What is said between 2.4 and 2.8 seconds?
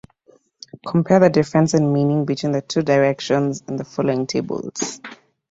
the